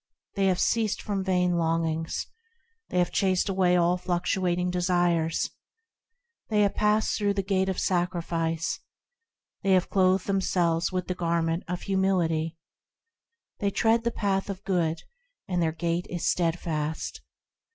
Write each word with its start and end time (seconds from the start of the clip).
They 0.35 0.47
have 0.47 0.59
ceased 0.59 0.99
from 0.99 1.23
vain 1.23 1.57
longings; 1.57 2.25
They 2.89 2.97
have 2.97 3.11
chased 3.11 3.49
away 3.49 3.75
all 3.75 3.97
fluctuating 3.97 4.71
desires; 4.71 5.51
They 6.49 6.61
have 6.63 6.73
passed 6.73 7.15
through 7.15 7.35
the 7.35 7.43
Gate 7.43 7.69
of 7.69 7.77
Sacrifice, 7.79 8.79
They 9.61 9.73
have 9.73 9.91
clothed 9.91 10.25
themselves 10.25 10.91
with 10.91 11.05
the 11.07 11.13
Garment 11.13 11.61
of 11.67 11.83
Humility, 11.83 12.57
They 13.59 13.69
tread 13.69 14.03
the 14.03 14.09
Path 14.09 14.49
of 14.49 14.63
Good, 14.63 15.03
and 15.47 15.61
their 15.61 15.71
gait 15.71 16.07
is 16.09 16.27
steadfast. 16.27 17.21